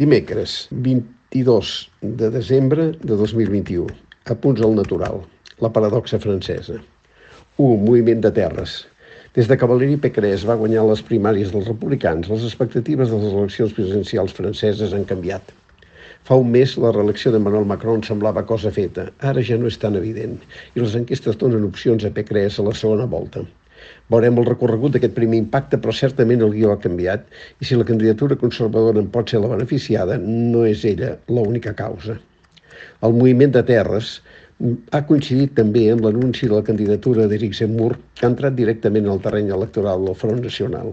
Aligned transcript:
Dimecres, 0.00 0.68
22 0.70 1.90
de 2.00 2.30
desembre 2.32 2.84
de 3.02 3.16
2021. 3.20 3.92
Apunts 4.32 4.62
al 4.64 4.72
natural. 4.78 5.18
La 5.60 5.68
paradoxa 5.74 6.16
francesa. 6.22 6.78
1. 7.58 7.74
Moviment 7.84 8.22
de 8.24 8.30
terres. 8.38 8.78
Des 9.36 9.50
de 9.50 9.58
que 9.60 9.68
Valéry 9.68 9.98
Pécresse 10.00 10.48
va 10.48 10.56
guanyar 10.62 10.86
les 10.88 11.04
primàries 11.10 11.52
dels 11.52 11.68
republicans, 11.68 12.32
les 12.32 12.48
expectatives 12.48 13.12
de 13.12 13.20
les 13.20 13.36
eleccions 13.42 13.76
presidencials 13.76 14.32
franceses 14.40 14.96
han 14.96 15.04
canviat. 15.12 15.52
Fa 16.24 16.40
un 16.40 16.48
mes 16.56 16.78
la 16.80 16.96
reelecció 16.96 17.36
d'Emmanuel 17.36 17.68
Macron 17.68 18.00
semblava 18.08 18.48
cosa 18.48 18.72
feta. 18.72 19.10
Ara 19.20 19.44
ja 19.44 19.60
no 19.60 19.68
és 19.68 19.76
tan 19.84 20.00
evident 20.00 20.38
i 20.72 20.80
les 20.80 20.96
enquestes 20.96 21.36
donen 21.44 21.68
opcions 21.68 22.08
a 22.08 22.16
Pécresse 22.22 22.64
a 22.64 22.70
la 22.70 22.78
segona 22.84 23.04
volta. 23.18 23.44
Veurem 24.12 24.40
el 24.42 24.48
recorregut 24.48 24.96
d'aquest 24.96 25.14
primer 25.16 25.38
impacte, 25.42 25.78
però 25.78 25.94
certament 25.96 26.42
el 26.46 26.54
guió 26.56 26.72
ha 26.72 26.80
canviat 26.82 27.26
i 27.60 27.68
si 27.68 27.78
la 27.78 27.86
candidatura 27.90 28.38
conservadora 28.40 29.02
en 29.02 29.10
pot 29.14 29.30
ser 29.30 29.42
la 29.44 29.52
beneficiada, 29.54 30.18
no 30.24 30.64
és 30.68 30.84
ella 30.92 31.14
l'única 31.28 31.74
causa. 31.82 32.18
El 33.06 33.16
moviment 33.18 33.52
de 33.56 33.62
terres 33.72 34.16
ha 34.96 35.04
coincidit 35.08 35.54
també 35.56 35.86
en 35.92 36.02
l'anunci 36.04 36.48
de 36.48 36.56
la 36.58 36.66
candidatura 36.66 37.28
d'Eric 37.30 37.54
Zemmour, 37.60 37.94
que 38.16 38.26
ha 38.26 38.32
entrat 38.32 38.58
directament 38.58 39.08
al 39.08 39.22
terreny 39.24 39.54
electoral 39.56 40.04
del 40.08 40.18
Front 40.24 40.42
Nacional. 40.44 40.92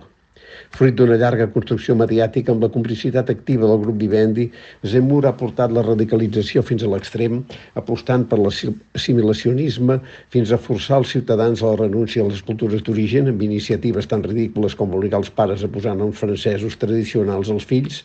Fruit 0.78 0.96
d'una 0.98 1.18
llarga 1.22 1.48
construcció 1.54 1.96
mediàtica 2.00 2.54
amb 2.54 2.64
la 2.66 2.70
complicitat 2.74 3.32
activa 3.34 3.70
del 3.70 3.82
grup 3.84 3.98
Vivendi, 4.02 4.48
Zemmour 4.92 5.28
ha 5.30 5.34
portat 5.40 5.74
la 5.74 5.84
radicalització 5.86 6.64
fins 6.70 6.86
a 6.86 6.92
l'extrem, 6.92 7.40
apostant 7.82 8.26
per 8.32 8.40
l'assimilacionisme 8.42 10.00
fins 10.36 10.52
a 10.52 10.62
forçar 10.68 11.02
els 11.02 11.16
ciutadans 11.16 11.64
a 11.64 11.74
la 11.74 11.82
renúncia 11.84 12.24
a 12.24 12.30
les 12.30 12.44
cultures 12.50 12.86
d'origen 12.86 13.32
amb 13.34 13.44
iniciatives 13.50 14.10
tan 14.14 14.24
ridícules 14.28 14.78
com 14.78 14.94
obligar 14.94 15.24
els 15.24 15.34
pares 15.42 15.66
a 15.66 15.72
posar 15.74 15.98
noms 15.98 16.22
francesos 16.22 16.78
tradicionals 16.78 17.52
als 17.54 17.68
fills, 17.74 18.04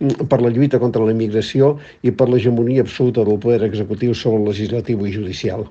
per 0.00 0.40
la 0.40 0.52
lluita 0.54 0.80
contra 0.82 1.04
la 1.04 1.14
immigració 1.14 1.76
i 2.02 2.10
per 2.10 2.28
l'hegemonia 2.30 2.84
absoluta 2.88 3.24
del 3.24 3.40
poder 3.46 3.62
executiu 3.68 4.14
sobre 4.14 4.42
el 4.42 4.52
legislatiu 4.52 5.06
i 5.06 5.16
judicial 5.20 5.68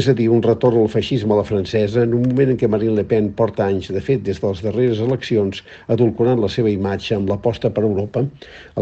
és 0.00 0.08
a 0.10 0.14
dir, 0.18 0.26
un 0.34 0.42
retorn 0.44 0.80
al 0.80 0.90
feixisme 0.92 1.34
a 1.34 1.38
la 1.40 1.46
francesa 1.48 2.02
en 2.06 2.16
un 2.18 2.24
moment 2.28 2.52
en 2.54 2.58
què 2.60 2.70
Marine 2.70 2.96
Le 2.98 3.04
Pen 3.12 3.30
porta 3.40 3.66
anys, 3.66 3.90
de 3.96 4.02
fet, 4.08 4.24
des 4.26 4.40
de 4.42 4.50
les 4.50 4.62
darreres 4.66 5.02
eleccions, 5.06 5.62
adulcorant 5.96 6.42
la 6.42 6.50
seva 6.56 6.72
imatge 6.72 7.14
amb 7.18 7.30
l'aposta 7.32 7.70
per 7.76 7.84
Europa, 7.88 8.24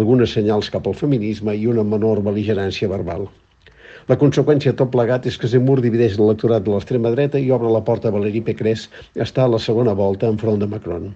algunes 0.00 0.34
senyals 0.38 0.72
cap 0.76 0.88
al 0.88 0.98
feminisme 1.04 1.56
i 1.56 1.68
una 1.74 1.86
menor 1.94 2.24
beligerància 2.28 2.90
verbal. 2.92 3.28
La 4.10 4.18
conseqüència 4.20 4.72
de 4.72 4.78
tot 4.78 4.90
plegat 4.94 5.28
és 5.30 5.36
que 5.38 5.50
Zemmour 5.50 5.82
divideix 5.82 6.16
l'electorat 6.18 6.64
de 6.66 6.72
l'extrema 6.74 7.12
dreta 7.14 7.38
i 7.38 7.52
obre 7.56 7.70
la 7.70 7.84
porta 7.90 8.10
a 8.10 8.16
Valéry 8.16 8.40
Pécresse 8.48 9.04
està 9.26 9.44
a 9.44 9.52
la 9.52 9.60
segona 9.66 9.94
volta 10.00 10.32
enfront 10.32 10.58
de 10.64 10.70
Macron. 10.72 11.12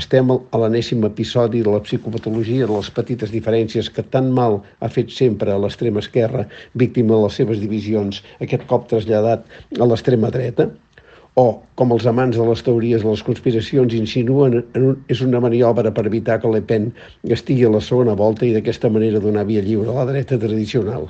Estem 0.00 0.30
a 0.34 0.58
l'anèssim 0.58 1.04
episodi 1.06 1.60
de 1.62 1.70
la 1.70 1.80
psicopatologia 1.84 2.66
de 2.66 2.72
les 2.74 2.88
petites 2.96 3.30
diferències 3.30 3.90
que 3.94 4.02
tan 4.16 4.32
mal 4.38 4.56
ha 4.82 4.88
fet 4.90 5.14
sempre 5.14 5.54
a 5.54 5.58
l'extrema 5.62 6.02
esquerra, 6.02 6.48
víctima 6.82 7.14
de 7.14 7.20
les 7.28 7.38
seves 7.38 7.62
divisions, 7.62 8.18
aquest 8.42 8.66
cop 8.72 8.88
traslladat 8.90 9.46
a 9.78 9.86
l'extrema 9.86 10.32
dreta? 10.34 10.66
O, 11.38 11.46
com 11.78 11.94
els 11.94 12.10
amants 12.10 12.34
de 12.38 12.50
les 12.50 12.66
teories 12.66 13.06
de 13.06 13.10
les 13.10 13.22
conspiracions 13.28 13.94
insinuen, 13.94 14.60
és 15.14 15.22
una 15.22 15.42
maniobra 15.46 15.94
per 15.94 16.08
evitar 16.10 16.40
que 16.42 16.50
Le 16.50 16.62
Pen 16.62 16.90
estigui 17.38 17.66
a 17.66 17.74
la 17.74 17.82
segona 17.82 18.18
volta 18.18 18.46
i 18.46 18.54
d'aquesta 18.54 18.90
manera 18.90 19.22
donar 19.22 19.46
via 19.46 19.62
lliure 19.62 19.94
a 19.94 20.00
la 20.00 20.10
dreta 20.10 20.38
tradicional. 20.42 21.06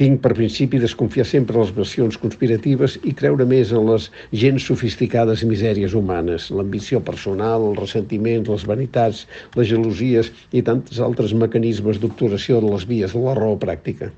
Tinc 0.00 0.22
per 0.24 0.32
principi 0.36 0.78
desconfiar 0.80 1.26
sempre 1.28 1.58
les 1.60 1.70
versions 1.76 2.16
conspiratives 2.20 2.94
i 3.04 3.12
creure 3.18 3.44
més 3.48 3.74
en 3.76 3.84
les 3.90 4.08
gens 4.42 4.64
sofisticades 4.70 5.42
misèries 5.44 5.92
humanes, 5.98 6.48
l'ambició 6.58 7.00
personal, 7.08 7.66
els 7.70 7.80
ressentiments, 7.82 8.48
les 8.48 8.64
vanitats, 8.70 9.26
les 9.58 9.68
gelosies 9.68 10.30
i 10.52 10.62
tants 10.64 11.00
altres 11.08 11.34
mecanismes 11.44 12.00
d'obturació 12.00 12.62
de 12.64 12.70
les 12.72 12.86
vies 12.88 13.12
de 13.12 13.24
la 13.26 13.34
raó 13.36 13.58
pràctica. 13.64 14.08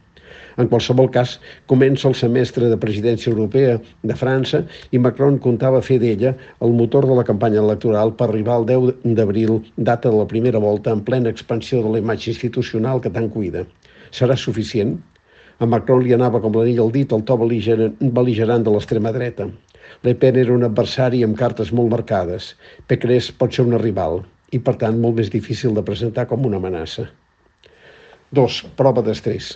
En 0.62 0.69
qualsevol 0.70 1.08
cas, 1.14 1.33
comença 1.70 2.06
el 2.06 2.14
semestre 2.19 2.69
de 2.70 2.78
presidència 2.84 3.33
europea 3.33 3.80
de 4.11 4.17
França 4.20 4.61
i 4.95 5.00
Macron 5.02 5.41
comptava 5.46 5.80
fer 5.89 5.96
d'ella 6.02 6.35
el 6.67 6.77
motor 6.83 7.08
de 7.11 7.17
la 7.18 7.24
campanya 7.30 7.62
electoral 7.64 8.14
per 8.20 8.29
arribar 8.29 8.61
al 8.61 8.68
10 8.68 9.17
d'abril, 9.18 9.56
data 9.91 10.12
de 10.12 10.20
la 10.23 10.29
primera 10.35 10.62
volta, 10.62 10.95
en 10.95 11.02
plena 11.11 11.35
expansió 11.35 11.83
de 11.83 11.96
la 11.96 12.05
imatge 12.05 12.30
institucional 12.30 13.02
que 13.02 13.11
tant 13.18 13.27
cuida. 13.35 13.67
Serà 14.14 14.39
suficient? 14.39 14.95
A 15.63 15.67
Macron 15.70 16.03
li 16.03 16.15
anava 16.15 16.41
com 16.42 16.57
l'anell 16.59 16.81
al 16.85 16.92
dit 16.95 17.13
el 17.15 17.23
to 17.31 17.37
beligerant 17.41 18.65
de 18.67 18.73
l'extrema 18.75 19.13
dreta. 19.15 19.47
Le 20.07 20.15
Pen 20.23 20.39
era 20.42 20.55
un 20.55 20.67
adversari 20.67 21.23
amb 21.27 21.39
cartes 21.39 21.70
molt 21.79 21.92
marcades. 21.95 22.48
Pécresse 22.91 23.35
pot 23.42 23.55
ser 23.55 23.67
una 23.69 23.83
rival 23.83 24.23
i, 24.51 24.59
per 24.59 24.75
tant, 24.81 24.98
molt 25.05 25.20
més 25.20 25.31
difícil 25.35 25.77
de 25.77 25.87
presentar 25.91 26.27
com 26.31 26.48
una 26.51 26.59
amenaça. 26.63 27.07
2. 28.34 28.58
Prova 28.78 29.02
d'estrès. 29.06 29.55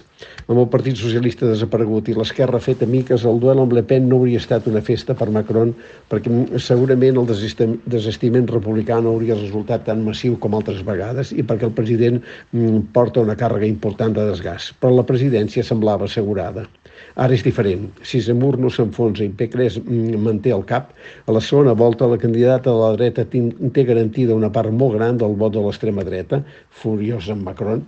Amb 0.48 0.62
el 0.62 0.68
Partit 0.72 0.98
Socialista 0.98 1.46
desaparegut 1.46 2.08
i 2.10 2.14
l'esquerra 2.16 2.60
fet 2.62 2.80
miques, 2.90 3.26
el 3.28 3.38
duel 3.42 3.60
amb 3.62 3.74
Le 3.76 3.82
Pen 3.90 4.08
no 4.10 4.18
hauria 4.18 4.40
estat 4.42 4.66
una 4.70 4.82
festa 4.86 5.14
per 5.18 5.28
Macron 5.34 5.74
perquè 6.10 6.32
segurament 6.64 7.20
el 7.20 7.28
desestiment 7.28 8.48
republicà 8.50 8.98
no 9.02 9.14
hauria 9.14 9.38
resultat 9.38 9.86
tan 9.90 10.02
massiu 10.06 10.38
com 10.42 10.56
altres 10.58 10.80
vegades 10.88 11.34
i 11.36 11.44
perquè 11.46 11.68
el 11.68 11.76
president 11.76 12.18
mm, 12.22 12.88
porta 12.96 13.22
una 13.26 13.36
càrrega 13.38 13.68
important 13.68 14.16
de 14.16 14.26
desgast. 14.30 14.74
Però 14.80 14.94
la 14.94 15.06
presidència 15.06 15.66
semblava 15.66 16.08
assegurada. 16.08 16.66
Ara 17.18 17.34
és 17.34 17.42
diferent. 17.46 17.86
Si 18.06 18.20
Zemmour 18.22 18.58
no 18.62 18.70
s'enfonsa 18.70 19.24
i 19.24 19.30
Pécresse 19.40 19.80
mm, 19.82 20.18
manté 20.24 20.52
el 20.54 20.64
cap, 20.66 20.92
a 21.26 21.34
la 21.34 21.42
segona 21.44 21.74
volta 21.78 22.06
la 22.10 22.18
candidata 22.18 22.70
de 22.70 22.78
la 22.78 22.92
dreta 22.96 23.24
té 23.26 23.84
garantida 23.88 24.36
una 24.38 24.50
part 24.54 24.74
molt 24.74 24.96
gran 24.98 25.18
del 25.18 25.34
vot 25.40 25.54
de 25.54 25.64
l'extrema 25.64 26.06
dreta, 26.06 26.42
furiosa 26.82 27.34
amb 27.34 27.46
Macron, 27.50 27.82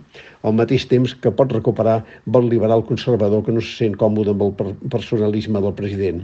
al 0.47 0.55
mateix 0.57 0.80
temps 0.89 1.15
que 1.23 1.31
pot 1.37 1.51
recuperar 1.53 2.01
vot 2.25 2.45
liberal 2.49 2.85
conservador 2.87 3.43
que 3.45 3.55
no 3.55 3.63
se 3.65 3.73
sent 3.83 3.97
còmode 4.03 4.35
amb 4.35 4.47
el 4.47 4.77
personalisme 4.93 5.61
del 5.61 5.75
president. 5.77 6.23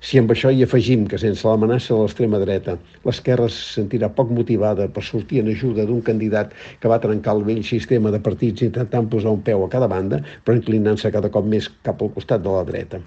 Si 0.00 0.18
amb 0.20 0.30
això 0.32 0.50
hi 0.52 0.62
afegim 0.64 1.06
que 1.10 1.18
sense 1.22 1.46
l'amenaça 1.48 1.94
de 1.94 1.98
l'extrema 2.00 2.38
dreta 2.42 2.76
l'esquerra 3.06 3.48
se 3.54 3.62
sentirà 3.78 4.10
poc 4.18 4.30
motivada 4.38 4.86
per 4.94 5.04
sortir 5.06 5.40
en 5.42 5.50
ajuda 5.52 5.86
d'un 5.88 6.02
candidat 6.08 6.52
que 6.82 6.90
va 6.92 7.00
trencar 7.04 7.34
el 7.38 7.44
vell 7.48 7.64
sistema 7.70 8.12
de 8.14 8.20
partits 8.28 8.66
intentant 8.66 9.08
posar 9.14 9.34
un 9.38 9.42
peu 9.48 9.64
a 9.64 9.70
cada 9.74 9.88
banda, 9.90 10.20
però 10.44 10.58
inclinant-se 10.58 11.12
cada 11.14 11.32
cop 11.34 11.48
més 11.56 11.70
cap 11.88 12.02
al 12.02 12.12
costat 12.16 12.44
de 12.44 12.56
la 12.56 12.64
dreta. 12.68 13.00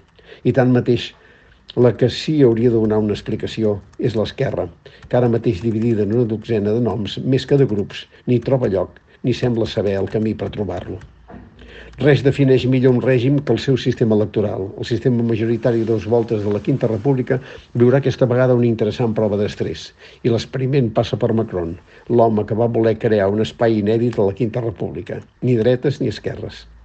I 0.44 0.52
tanmateix, 0.58 1.12
la 1.76 1.94
que 1.96 2.10
sí 2.10 2.34
hauria 2.42 2.70
de 2.72 2.80
donar 2.80 2.98
una 3.00 3.14
explicació 3.16 3.78
és 3.98 4.16
l'esquerra, 4.18 4.66
que 5.08 5.16
ara 5.16 5.30
mateix 5.32 5.62
dividida 5.64 6.04
en 6.04 6.12
una 6.18 6.28
dotzena 6.28 6.74
de 6.76 6.82
noms, 6.84 7.16
més 7.24 7.46
que 7.48 7.56
de 7.56 7.68
grups, 7.70 8.04
ni 8.26 8.40
troba 8.48 8.68
lloc, 8.74 8.98
ni 9.22 9.34
sembla 9.34 9.66
saber 9.66 9.98
el 10.00 10.08
camí 10.12 10.34
per 10.34 10.50
trobar-lo. 10.54 11.00
Res 12.00 12.22
defineix 12.24 12.64
millor 12.72 12.94
un 12.96 13.02
règim 13.04 13.36
que 13.44 13.52
el 13.52 13.60
seu 13.62 13.76
sistema 13.76 14.16
electoral. 14.16 14.64
El 14.80 14.88
sistema 14.88 15.22
majoritari 15.28 15.82
de 15.82 15.90
dos 15.90 16.06
voltes 16.14 16.40
de 16.44 16.54
la 16.54 16.62
Quinta 16.64 16.88
República 16.88 17.38
viurà 17.82 18.00
aquesta 18.00 18.28
vegada 18.32 18.56
una 18.58 18.66
interessant 18.70 19.12
prova 19.18 19.36
d'estrès. 19.36 19.90
I 20.24 20.32
l'experiment 20.32 20.90
passa 20.96 21.20
per 21.20 21.32
Macron, 21.36 21.76
l'home 22.08 22.46
que 22.48 22.58
va 22.58 22.72
voler 22.80 22.96
crear 23.06 23.28
un 23.30 23.44
espai 23.44 23.78
inèdit 23.84 24.18
a 24.18 24.30
la 24.30 24.36
Quinta 24.40 24.64
República. 24.64 25.20
Ni 25.42 25.58
dretes 25.60 26.00
ni 26.00 26.08
esquerres. 26.08 26.66